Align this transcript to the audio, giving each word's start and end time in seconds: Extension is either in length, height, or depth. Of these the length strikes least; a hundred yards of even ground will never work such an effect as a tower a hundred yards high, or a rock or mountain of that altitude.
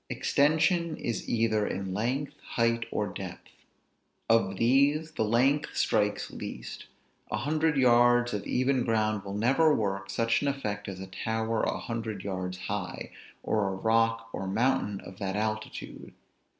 Extension 0.09 0.97
is 0.97 1.29
either 1.29 1.67
in 1.67 1.93
length, 1.93 2.33
height, 2.41 2.87
or 2.89 3.05
depth. 3.05 3.51
Of 4.27 4.57
these 4.57 5.11
the 5.11 5.23
length 5.23 5.77
strikes 5.77 6.31
least; 6.31 6.87
a 7.29 7.37
hundred 7.37 7.77
yards 7.77 8.33
of 8.33 8.43
even 8.47 8.83
ground 8.83 9.23
will 9.23 9.35
never 9.35 9.71
work 9.75 10.09
such 10.09 10.41
an 10.41 10.47
effect 10.47 10.87
as 10.87 10.99
a 10.99 11.05
tower 11.05 11.61
a 11.61 11.77
hundred 11.77 12.23
yards 12.23 12.57
high, 12.61 13.11
or 13.43 13.67
a 13.67 13.75
rock 13.75 14.27
or 14.33 14.47
mountain 14.47 15.01
of 15.01 15.19
that 15.19 15.35
altitude. 15.35 16.15